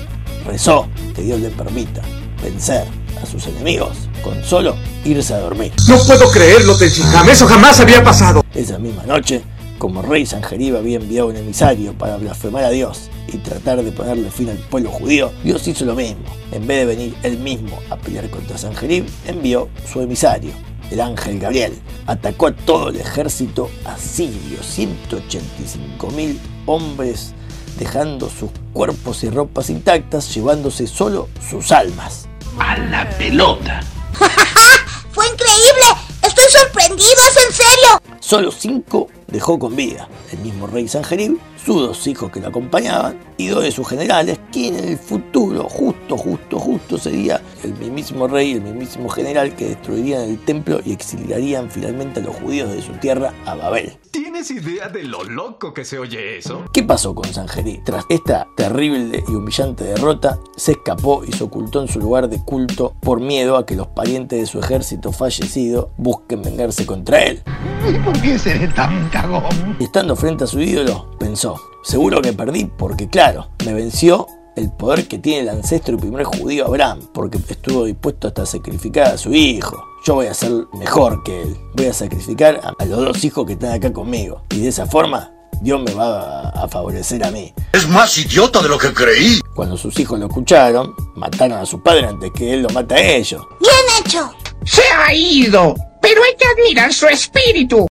rezó 0.46 0.88
que 1.15 1.24
Dios 1.24 1.39
le 1.39 1.50
permita 1.50 2.04
vencer 2.44 2.86
a 3.20 3.25
sus 3.25 3.48
enemigos 3.48 3.98
con 4.24 4.44
solo 4.44 4.75
irse 5.04 5.34
a 5.34 5.39
dormir. 5.39 5.74
No 5.88 5.98
puedo 6.06 6.30
creerlo, 6.30 6.77
Tenshinhan. 6.77 7.27
Eso 7.27 7.48
jamás 7.48 7.80
había 7.80 8.04
pasado. 8.04 8.44
Esa 8.54 8.77
misma 8.77 9.04
noche, 9.04 9.42
como 9.77 10.01
rey 10.01 10.25
Sanjerib 10.25 10.77
había 10.77 10.98
enviado 10.98 11.27
un 11.27 11.36
emisario 11.36 11.94
para 11.94 12.17
blasfemar 12.17 12.63
a 12.63 12.70
Dios 12.70 13.10
y 13.27 13.38
tratar 13.38 13.84
de 13.84 13.91
ponerle 13.91 14.32
fin 14.32 14.50
al 14.50 14.58
pueblo 14.58 14.89
judío, 14.89 15.32
Dios 15.44 15.67
hizo 15.67 15.86
lo 15.86 15.96
mismo. 15.96 16.24
En 16.51 16.65
vez 16.65 16.79
de 16.79 16.86
venir 16.86 17.15
él 17.24 17.38
mismo 17.38 17.79
a 17.89 17.98
pelear 17.98 18.29
contra 18.29 18.58
Sanjerib, 18.58 19.05
envió 19.27 19.70
su 19.91 20.01
emisario, 20.01 20.51
el 20.91 21.01
ángel 21.01 21.39
Gabriel. 21.39 21.74
Atacó 22.08 22.48
a 22.48 22.55
todo 22.55 22.89
el 22.89 22.98
ejército 22.98 23.70
asirio, 23.84 24.62
185 24.62 26.08
mil 26.12 26.39
hombres, 26.65 27.34
dejando 27.77 28.29
sus 28.29 28.51
cuerpos 28.74 29.24
y 29.24 29.29
ropas 29.29 29.70
intactas, 29.70 30.34
llevándose 30.34 30.88
solo 30.88 31.29
sus 31.50 31.72
almas. 31.72 32.27
A 32.60 32.77
la 32.77 33.10
pelota. 33.17 33.82
¡Fue 35.12 35.25
increíble! 35.27 36.01
¡Estoy 36.22 36.46
sorprendido! 36.50 37.22
¡Es 37.29 37.46
en 37.46 37.53
serio! 37.53 38.01
Solo 38.20 38.51
cinco 38.51 39.10
dejó 39.36 39.60
con 39.60 39.75
vida 39.75 40.08
el 40.32 40.39
mismo 40.39 40.65
rey 40.65 40.88
Sanjerib, 40.88 41.38
sus 41.65 41.81
dos 41.81 42.05
hijos 42.05 42.31
que 42.31 42.39
lo 42.39 42.50
acompañaban 42.50 43.17
y 43.38 43.48
dos 43.48 43.63
de 43.63 43.72
sus 43.72 43.88
generales, 43.88 44.39
quien 44.51 44.77
en 44.77 44.89
el 44.89 44.98
futuro, 44.98 45.67
justo, 45.67 46.15
justo, 46.15 46.60
justo, 46.60 46.98
sería 46.98 47.41
el 47.63 47.74
mismísimo 47.75 48.27
rey, 48.27 48.53
el 48.53 48.62
mismísimo 48.62 49.10
general 49.10 49.55
que 49.55 49.69
destruirían 49.69 50.22
el 50.22 50.39
templo 50.45 50.79
y 50.86 50.93
exiliarían 50.93 51.72
finalmente 51.72 52.19
a 52.19 52.24
los 52.24 52.36
judíos 52.36 52.72
de 52.72 52.81
su 52.81 52.91
tierra 52.93 53.34
a 53.45 53.55
Babel. 53.55 53.98
¿Tienes 54.12 54.51
idea 54.51 54.89
de 54.89 55.03
lo 55.03 55.24
loco 55.24 55.74
que 55.74 55.84
se 55.84 55.98
oye 55.98 56.38
eso? 56.38 56.65
¿Qué 56.72 56.84
pasó 56.84 57.15
con 57.15 57.25
Sanjerib? 57.34 57.84
Tras 57.84 58.05
esta 58.10 58.48
terrible 58.55 59.24
y 59.27 59.31
humillante 59.31 59.86
derrota, 59.86 60.39
se 60.55 60.74
escapó 60.74 61.24
y 61.25 61.31
se 61.31 61.43
ocultó 61.43 61.81
en 61.81 61.88
su 61.88 62.00
lugar 62.00 62.29
de 62.29 62.41
culto 62.43 62.93
por 63.01 63.19
miedo 63.19 63.57
a 63.57 63.65
que 63.65 63.75
los 63.75 63.88
parientes 63.88 64.39
de 64.39 64.45
su 64.45 64.60
ejército 64.60 65.12
fallecido 65.12 65.89
busquen 65.98 66.43
vengarse 66.43 66.86
contra 66.86 67.24
él. 67.24 67.43
¿Y 67.89 68.00
por 68.00 68.19
qué 68.22 68.38
seré 68.39 68.67
tan 68.67 69.10
cagón? 69.10 69.77
Y 69.79 69.86
estando 69.86 70.15
frente 70.15 70.43
a 70.43 70.48
su 70.48 70.60
ídolo, 70.60 71.12
pensó, 71.19 71.54
seguro 71.86 72.22
que 72.22 72.34
perdí 72.34 72.65
porque 72.65 73.08
claro, 73.08 73.50
me 73.65 73.74
venció 73.74 74.27
el 74.56 74.72
poder 74.72 75.08
que 75.08 75.20
tiene 75.20 75.42
el 75.42 75.50
ancestro 75.50 75.96
y 75.96 76.00
primer 76.00 76.24
judío 76.24 76.65
Abraham, 76.65 77.01
porque 77.13 77.38
estuvo 77.38 77.86
dispuesto 77.86 78.27
hasta 78.27 78.44
a 78.44 78.46
sacrificar 78.46 79.08
a 79.08 79.18
su 79.18 79.34
hijo. 79.34 79.86
Yo 80.06 80.15
voy 80.15 80.27
a 80.27 80.34
ser 80.34 80.51
mejor 80.74 81.24
que 81.24 81.42
él. 81.42 81.58
Voy 81.74 81.88
a 81.88 81.94
sacrificar 81.94 82.62
a 82.77 82.86
los 82.86 83.00
dos 83.00 83.24
hijos 83.24 83.46
que 83.46 83.54
están 83.54 83.74
acá 83.74 83.92
conmigo. 83.92 84.44
Y 84.51 84.62
de 84.62 84.70
esa 84.70 84.86
forma, 84.86 85.32
Dios 85.62 85.82
me 85.82 85.94
va 85.94 86.50
a 86.50 86.68
favorecer 86.68 87.24
a 87.24 87.32
mí. 87.32 87.54
Es 87.74 87.88
más 87.89 88.18
idiota 88.18 88.62
de 88.62 88.70
lo 88.70 88.77
que 88.77 88.94
creí. 88.94 89.39
Cuando 89.56 89.77
sus 89.77 90.00
hijos 90.00 90.20
lo 90.20 90.27
escucharon, 90.27 90.94
mataron 91.15 91.58
a 91.58 91.65
su 91.65 91.82
padre 91.82 92.08
antes 92.08 92.32
que 92.32 92.54
él 92.54 92.62
lo 92.62 92.70
mate 92.70 92.96
a 92.96 93.15
ellos. 93.15 93.44
¡Bien 93.60 93.75
hecho! 94.00 94.32
Se 94.63 94.84
ha 94.84 95.13
ido, 95.13 95.75
pero 96.01 96.22
hay 96.24 96.36
que 96.38 96.48
admirar 96.48 96.94
su 96.94 97.08
espíritu. 97.08 97.88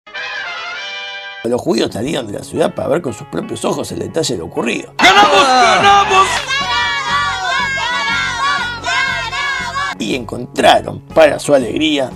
Los 1.45 1.61
judíos 1.61 1.91
salieron 1.93 2.29
de 2.29 2.39
la 2.39 2.45
ciudad 2.45 2.73
para 2.73 2.89
ver 2.89 3.03
con 3.03 3.13
sus 3.13 3.27
propios 3.27 3.65
ojos 3.65 3.91
el 3.91 3.99
detalle 3.99 4.35
de 4.35 4.39
lo 4.39 4.47
ocurrido. 4.47 4.95
¡Ganamos! 4.97 5.45
¡Ganamos! 5.45 6.27
Y 9.99 10.15
encontraron, 10.15 11.01
para 11.15 11.41
su 11.41 11.53
alegría, 11.53 12.11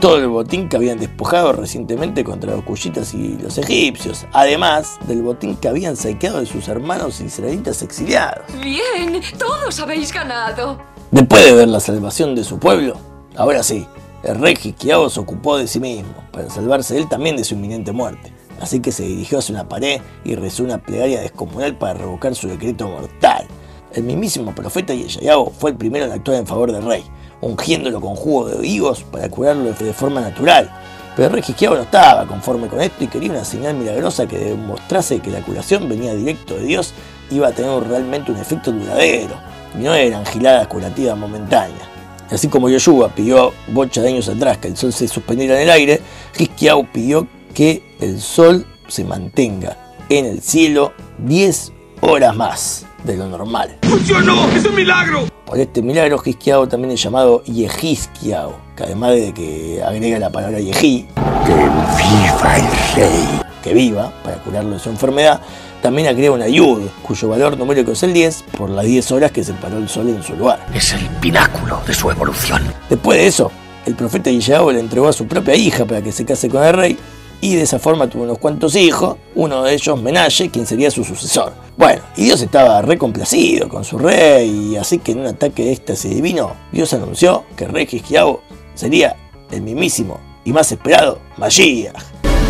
todo 0.00 0.16
el 0.16 0.26
botín 0.26 0.68
que 0.68 0.76
habían 0.76 0.98
despojado 0.98 1.52
recientemente 1.52 2.24
contra 2.24 2.56
los 2.56 2.64
cuyitas 2.64 3.14
y 3.14 3.38
los 3.38 3.56
egipcios, 3.56 4.26
además 4.32 4.98
del 5.06 5.22
botín 5.22 5.56
que 5.56 5.68
habían 5.68 5.96
saqueado 5.96 6.40
de 6.40 6.46
sus 6.46 6.66
hermanos 6.66 7.20
israelitas 7.20 7.82
exiliados. 7.82 8.44
Bien, 8.60 9.20
todos 9.38 9.78
habéis 9.78 10.12
ganado. 10.12 10.80
Después 11.12 11.44
de 11.44 11.52
ver 11.52 11.68
la 11.68 11.78
salvación 11.78 12.34
de 12.34 12.42
su 12.42 12.58
pueblo, 12.58 12.96
ahora 13.36 13.62
sí, 13.62 13.86
el 14.24 14.40
rey 14.40 14.56
Hiskiao 14.60 15.08
se 15.08 15.20
ocupó 15.20 15.56
de 15.56 15.68
sí 15.68 15.78
mismo, 15.78 16.14
para 16.32 16.50
salvarse 16.50 16.96
él 16.98 17.08
también 17.08 17.36
de 17.36 17.44
su 17.44 17.54
inminente 17.54 17.92
muerte. 17.92 18.32
Así 18.62 18.78
que 18.78 18.92
se 18.92 19.02
dirigió 19.02 19.40
hacia 19.40 19.56
una 19.56 19.68
pared 19.68 20.00
y 20.24 20.36
rezó 20.36 20.62
una 20.62 20.78
plegaria 20.78 21.20
descomunal 21.20 21.76
para 21.76 21.94
revocar 21.94 22.32
su 22.36 22.46
decreto 22.46 22.88
mortal. 22.88 23.44
El 23.92 24.04
mismísimo 24.04 24.54
profeta 24.54 24.94
Yeshayahu 24.94 25.50
fue 25.50 25.72
el 25.72 25.76
primero 25.76 26.04
en 26.04 26.12
actuar 26.12 26.38
en 26.38 26.46
favor 26.46 26.70
del 26.70 26.84
rey, 26.84 27.02
ungiéndolo 27.40 28.00
con 28.00 28.14
jugo 28.14 28.48
de 28.48 28.64
higos 28.64 29.02
para 29.02 29.28
curarlo 29.28 29.72
de 29.72 29.92
forma 29.92 30.20
natural. 30.20 30.70
Pero 31.16 31.26
el 31.26 31.34
rey 31.34 31.42
Hiskiao 31.46 31.74
no 31.74 31.82
estaba 31.82 32.24
conforme 32.24 32.68
con 32.68 32.80
esto 32.80 33.02
y 33.02 33.08
quería 33.08 33.32
una 33.32 33.44
señal 33.44 33.74
milagrosa 33.74 34.28
que 34.28 34.38
demostrase 34.38 35.18
que 35.18 35.32
la 35.32 35.42
curación 35.42 35.88
venía 35.88 36.14
directo 36.14 36.54
de 36.54 36.62
Dios 36.62 36.94
iba 37.32 37.48
a 37.48 37.52
tener 37.52 37.82
realmente 37.82 38.30
un 38.30 38.38
efecto 38.38 38.70
duradero 38.70 39.34
y 39.74 39.82
no 39.82 39.92
eran 39.92 40.24
giladas 40.24 40.68
curativas 40.68 41.18
momentáneas. 41.18 41.82
Así 42.30 42.46
como 42.46 42.70
Yoshua 42.70 43.08
pidió 43.08 43.52
bocha 43.72 44.02
de 44.02 44.08
años 44.08 44.28
atrás 44.28 44.58
que 44.58 44.68
el 44.68 44.76
sol 44.76 44.92
se 44.92 45.08
suspendiera 45.08 45.56
en 45.56 45.62
el 45.62 45.70
aire, 45.70 46.00
Hiskiao 46.38 46.84
pidió 46.90 47.26
que 47.52 47.91
el 48.02 48.20
sol 48.20 48.66
se 48.88 49.04
mantenga 49.04 49.76
en 50.08 50.26
el 50.26 50.42
cielo 50.42 50.92
10 51.18 51.72
horas 52.00 52.34
más 52.34 52.84
de 53.04 53.16
lo 53.16 53.28
normal. 53.28 53.78
¡Funcionó! 53.82 54.48
¡Es 54.48 54.64
un 54.64 54.74
milagro! 54.74 55.28
Por 55.44 55.60
este 55.60 55.82
milagro, 55.82 56.20
Hiskiao 56.24 56.66
también 56.66 56.92
es 56.92 57.02
llamado 57.02 57.44
Yehiskiao, 57.44 58.56
que 58.76 58.84
además 58.84 59.12
de 59.12 59.32
que 59.32 59.82
agrega 59.84 60.18
la 60.18 60.30
palabra 60.30 60.58
Yehi, 60.58 61.06
que 61.46 61.54
viva 61.54 62.56
el 62.56 62.94
rey, 62.94 63.40
que 63.62 63.74
viva, 63.74 64.12
para 64.24 64.42
curarlo 64.42 64.72
de 64.72 64.78
su 64.80 64.88
enfermedad, 64.88 65.40
también 65.80 66.08
agrega 66.08 66.32
una 66.32 66.48
yud, 66.48 66.82
cuyo 67.02 67.28
valor 67.28 67.56
numérico 67.56 67.92
es 67.92 68.02
el 68.02 68.12
10, 68.12 68.44
por 68.56 68.70
las 68.70 68.84
10 68.84 69.12
horas 69.12 69.30
que 69.30 69.44
separó 69.44 69.78
el 69.78 69.88
sol 69.88 70.08
en 70.08 70.22
su 70.22 70.34
lugar. 70.34 70.66
Es 70.74 70.92
el 70.92 71.06
pináculo 71.20 71.80
de 71.86 71.94
su 71.94 72.10
evolución. 72.10 72.62
Después 72.88 73.18
de 73.18 73.26
eso, 73.26 73.52
el 73.84 73.94
profeta 73.94 74.30
Yeshayahu 74.30 74.70
le 74.70 74.80
entregó 74.80 75.08
a 75.08 75.12
su 75.12 75.26
propia 75.26 75.54
hija 75.54 75.84
para 75.84 76.02
que 76.02 76.12
se 76.12 76.24
case 76.24 76.48
con 76.48 76.64
el 76.64 76.72
rey, 76.72 76.98
y 77.42 77.56
de 77.56 77.62
esa 77.62 77.80
forma 77.80 78.08
tuvo 78.08 78.22
unos 78.22 78.38
cuantos 78.38 78.76
hijos, 78.76 79.16
uno 79.34 79.64
de 79.64 79.74
ellos 79.74 80.00
Menaje, 80.00 80.48
quien 80.48 80.64
sería 80.64 80.92
su 80.92 81.02
sucesor. 81.02 81.52
Bueno, 81.76 82.00
y 82.16 82.26
Dios 82.26 82.40
estaba 82.40 82.80
recomplacido 82.82 83.68
con 83.68 83.84
su 83.84 83.98
rey, 83.98 84.70
y 84.72 84.76
así 84.76 85.00
que 85.00 85.10
en 85.10 85.18
un 85.18 85.26
ataque 85.26 85.64
de 85.64 85.72
éxtasis 85.72 86.14
divino, 86.14 86.54
Dios 86.70 86.94
anunció 86.94 87.44
que 87.56 87.64
el 87.64 87.72
rey 87.72 87.88
Hiskiao 87.90 88.40
sería 88.74 89.16
el 89.50 89.62
mismísimo 89.62 90.20
y 90.44 90.52
más 90.52 90.70
esperado 90.70 91.18
Mashiach. 91.36 92.00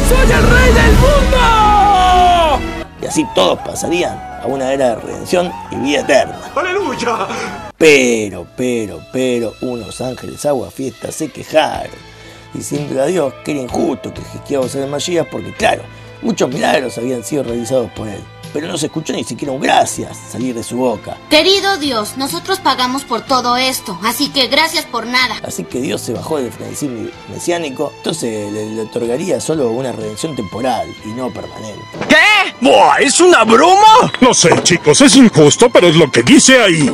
¡Soy 0.08 0.30
el 0.30 0.50
rey 0.50 0.72
del 0.74 0.92
mundo! 0.92 1.72
Y 3.00 3.06
así 3.06 3.26
todos 3.34 3.58
pasarían 3.60 4.14
a 4.42 4.46
una 4.46 4.74
era 4.74 4.90
de 4.90 4.96
redención 4.96 5.50
y 5.70 5.76
vida 5.76 6.00
eterna. 6.00 6.38
¡Aleluya! 6.54 7.26
Pero, 7.78 8.46
pero, 8.56 9.00
pero, 9.10 9.54
unos 9.62 10.02
ángeles 10.02 10.44
agua 10.44 10.70
fiesta 10.70 11.10
se 11.10 11.32
quejaron, 11.32 11.90
diciéndole 12.54 13.00
a 13.00 13.06
Dios 13.06 13.32
que 13.44 13.52
era 13.52 13.60
injusto 13.60 14.12
que 14.12 14.20
Hiskiao 14.20 14.68
sea 14.68 14.84
el 14.84 14.90
Mashiach 14.90 15.28
porque, 15.30 15.52
claro, 15.52 15.82
muchos 16.22 16.48
milagros 16.48 16.98
habían 16.98 17.24
sido 17.24 17.42
realizados 17.42 17.90
por 17.92 18.08
él, 18.08 18.22
pero 18.52 18.68
no 18.68 18.76
se 18.78 18.86
escuchó 18.86 19.12
ni 19.12 19.24
siquiera 19.24 19.52
un 19.52 19.60
gracias 19.60 20.16
salir 20.30 20.54
de 20.54 20.62
su 20.62 20.76
boca. 20.76 21.16
Querido 21.30 21.78
Dios, 21.78 22.16
nosotros 22.16 22.60
pagamos 22.60 23.04
por 23.04 23.22
todo 23.22 23.56
esto, 23.56 23.98
así 24.04 24.28
que 24.28 24.46
gracias 24.48 24.84
por 24.84 25.06
nada. 25.06 25.36
Así 25.42 25.64
que 25.64 25.80
Dios 25.80 26.00
se 26.00 26.12
bajó 26.12 26.38
del 26.38 26.52
frenesí 26.52 27.10
mesiánico, 27.32 27.92
entonces 27.96 28.52
le, 28.52 28.70
le 28.74 28.82
otorgaría 28.82 29.40
solo 29.40 29.70
una 29.70 29.92
redención 29.92 30.36
temporal 30.36 30.86
y 31.04 31.08
no 31.08 31.32
permanente. 31.32 31.82
¿Qué? 32.08 32.16
¡Buah! 32.60 32.98
¿Es 33.00 33.20
una 33.20 33.42
broma? 33.44 34.12
No 34.20 34.32
sé, 34.34 34.50
chicos, 34.62 35.00
es 35.00 35.16
injusto, 35.16 35.70
pero 35.70 35.88
es 35.88 35.96
lo 35.96 36.10
que 36.10 36.22
dice 36.22 36.62
ahí. 36.62 36.92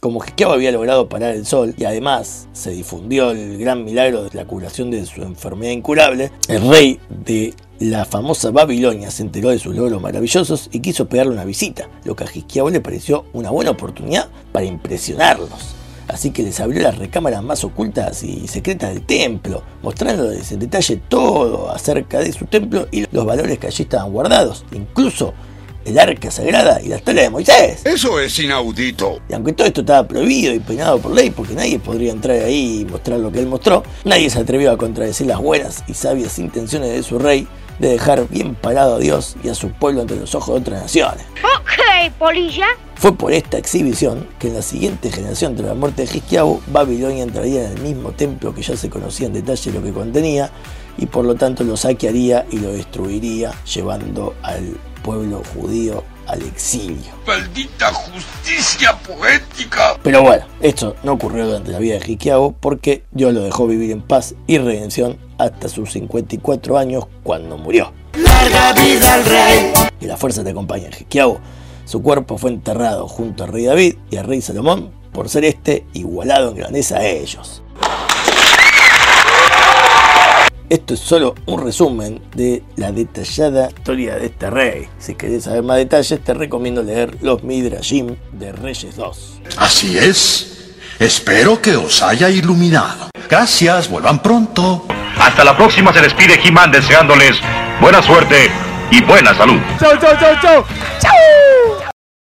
Como 0.00 0.22
Hiskiao 0.22 0.52
había 0.52 0.72
logrado 0.72 1.08
parar 1.08 1.34
el 1.34 1.46
sol 1.46 1.74
y 1.76 1.84
además 1.84 2.48
se 2.52 2.70
difundió 2.70 3.30
el 3.30 3.58
gran 3.58 3.84
milagro 3.84 4.24
de 4.24 4.30
la 4.34 4.44
curación 4.44 4.90
de 4.90 5.06
su 5.06 5.22
enfermedad 5.22 5.72
incurable, 5.72 6.30
el 6.48 6.68
rey 6.68 7.00
de 7.08 7.54
la 7.78 8.04
famosa 8.04 8.50
Babilonia 8.50 9.10
se 9.10 9.22
enteró 9.22 9.50
de 9.50 9.58
sus 9.58 9.74
logros 9.74 10.00
maravillosos 10.00 10.68
y 10.70 10.80
quiso 10.80 11.08
pegarle 11.08 11.32
una 11.32 11.44
visita, 11.44 11.88
lo 12.04 12.14
que 12.14 12.24
a 12.24 12.30
Hiskiao 12.32 12.68
le 12.68 12.80
pareció 12.80 13.24
una 13.32 13.50
buena 13.50 13.70
oportunidad 13.70 14.28
para 14.52 14.66
impresionarlos. 14.66 15.76
Así 16.08 16.30
que 16.30 16.42
les 16.42 16.60
abrió 16.60 16.82
las 16.82 16.98
recámaras 16.98 17.42
más 17.42 17.64
ocultas 17.64 18.22
y 18.22 18.46
secretas 18.46 18.94
del 18.94 19.04
templo, 19.04 19.62
mostrándoles 19.82 20.52
en 20.52 20.60
detalle 20.60 21.00
todo 21.08 21.70
acerca 21.70 22.20
de 22.20 22.32
su 22.32 22.44
templo 22.46 22.86
y 22.92 23.06
los 23.10 23.24
valores 23.24 23.58
que 23.58 23.66
allí 23.66 23.82
estaban 23.82 24.12
guardados, 24.12 24.64
incluso 24.72 25.34
el 25.86 25.98
arca 25.98 26.30
sagrada 26.30 26.80
y 26.82 26.88
la 26.88 26.98
tabla 26.98 27.22
de 27.22 27.30
Moisés. 27.30 27.80
Eso 27.84 28.18
es 28.18 28.38
inaudito. 28.38 29.20
Y 29.28 29.34
aunque 29.34 29.52
todo 29.52 29.66
esto 29.66 29.80
estaba 29.80 30.06
prohibido 30.06 30.52
y 30.52 30.58
penado 30.58 30.98
por 30.98 31.12
ley, 31.12 31.30
porque 31.30 31.54
nadie 31.54 31.78
podría 31.78 32.12
entrar 32.12 32.36
ahí 32.38 32.80
y 32.80 32.84
mostrar 32.84 33.20
lo 33.20 33.30
que 33.30 33.38
él 33.38 33.46
mostró, 33.46 33.84
nadie 34.04 34.28
se 34.28 34.40
atrevió 34.40 34.72
a 34.72 34.76
contradecir 34.76 35.26
las 35.26 35.38
buenas 35.38 35.84
y 35.86 35.94
sabias 35.94 36.38
intenciones 36.38 36.92
de 36.92 37.02
su 37.02 37.18
rey 37.18 37.46
de 37.78 37.90
dejar 37.90 38.28
bien 38.28 38.54
parado 38.54 38.96
a 38.96 38.98
Dios 38.98 39.36
y 39.44 39.48
a 39.48 39.54
su 39.54 39.70
pueblo 39.70 40.00
ante 40.00 40.16
los 40.16 40.34
ojos 40.34 40.54
de 40.54 40.60
otras 40.60 40.82
naciones. 40.82 41.24
Ok, 41.42 42.12
polilla. 42.18 42.66
Fue 42.96 43.14
por 43.14 43.32
esta 43.32 43.58
exhibición 43.58 44.26
que 44.38 44.48
en 44.48 44.54
la 44.54 44.62
siguiente 44.62 45.12
generación 45.12 45.54
tras 45.54 45.68
la 45.68 45.74
muerte 45.74 46.06
de 46.06 46.16
Hiskiau, 46.16 46.62
Babilonia 46.68 47.22
entraría 47.22 47.66
en 47.66 47.76
el 47.76 47.82
mismo 47.82 48.12
templo 48.12 48.54
que 48.54 48.62
ya 48.62 48.76
se 48.76 48.88
conocía 48.88 49.26
en 49.26 49.34
detalle 49.34 49.72
lo 49.72 49.82
que 49.82 49.92
contenía 49.92 50.50
y 50.98 51.06
por 51.06 51.24
lo 51.24 51.34
tanto 51.34 51.64
lo 51.64 51.76
saquearía 51.76 52.46
y 52.50 52.58
lo 52.58 52.72
destruiría, 52.72 53.52
llevando 53.64 54.34
al 54.42 54.76
pueblo 55.02 55.42
judío 55.54 56.02
al 56.26 56.42
exilio. 56.42 57.12
¡Maldita 57.26 57.92
justicia 57.92 58.98
poética! 58.98 59.98
Pero 60.02 60.22
bueno, 60.22 60.44
esto 60.60 60.96
no 61.02 61.12
ocurrió 61.12 61.46
durante 61.46 61.70
la 61.70 61.78
vida 61.78 61.98
de 61.98 62.12
Hiskiau 62.12 62.54
porque 62.58 63.04
Dios 63.12 63.32
lo 63.32 63.42
dejó 63.42 63.66
vivir 63.66 63.90
en 63.92 64.02
paz 64.02 64.34
y 64.46 64.58
redención 64.58 65.18
hasta 65.38 65.68
sus 65.68 65.92
54 65.92 66.78
años 66.78 67.06
cuando 67.22 67.56
murió. 67.56 67.92
¡Larga 68.14 68.72
vida 68.72 69.14
al 69.14 69.24
rey! 69.24 69.72
Que 70.00 70.06
la 70.06 70.16
fuerza 70.16 70.42
te 70.42 70.50
acompañe, 70.50 70.88
Hiskiau. 70.88 71.38
Su 71.84 72.02
cuerpo 72.02 72.36
fue 72.36 72.50
enterrado 72.50 73.06
junto 73.06 73.44
al 73.44 73.52
rey 73.52 73.64
David 73.64 73.94
y 74.10 74.16
al 74.16 74.26
rey 74.26 74.40
Salomón 74.42 74.90
por 75.12 75.28
ser 75.28 75.44
este 75.44 75.86
igualado 75.92 76.50
en 76.50 76.56
grandeza 76.56 76.98
a 76.98 77.06
ellos. 77.06 77.62
Esto 80.68 80.94
es 80.94 81.00
solo 81.00 81.34
un 81.46 81.62
resumen 81.62 82.20
de 82.34 82.62
la 82.76 82.92
detallada 82.92 83.68
historia 83.68 84.16
de 84.16 84.26
este 84.26 84.50
rey. 84.50 84.88
Si 84.98 85.14
querés 85.14 85.44
saber 85.44 85.62
más 85.62 85.76
detalles, 85.76 86.22
te 86.24 86.34
recomiendo 86.34 86.82
leer 86.82 87.18
Los 87.22 87.42
Midrashim 87.44 88.16
de 88.32 88.52
Reyes 88.52 88.96
2. 88.96 89.40
Así 89.58 89.96
es. 89.96 90.74
Espero 90.98 91.60
que 91.60 91.76
os 91.76 92.02
haya 92.02 92.30
iluminado. 92.30 93.10
Gracias, 93.28 93.88
vuelvan 93.88 94.22
pronto. 94.22 94.86
Hasta 95.18 95.44
la 95.44 95.56
próxima 95.56 95.92
se 95.92 96.00
despide 96.00 96.40
He-Man 96.42 96.70
deseándoles 96.70 97.40
Buena 97.80 98.02
suerte 98.02 98.50
y 98.90 99.02
buena 99.02 99.34
salud. 99.34 99.60
Chau, 99.78 99.92
chau, 100.00 100.16
chau, 100.18 100.34
chau. 100.40 100.64
Chau. 101.00 101.55